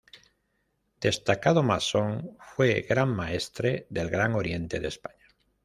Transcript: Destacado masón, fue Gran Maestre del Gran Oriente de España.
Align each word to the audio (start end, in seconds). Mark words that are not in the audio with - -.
Destacado 0.99 1.61
masón, 1.61 2.35
fue 2.39 2.87
Gran 2.89 3.09
Maestre 3.09 3.85
del 3.91 4.09
Gran 4.09 4.33
Oriente 4.33 4.79
de 4.79 4.87
España. 4.87 5.27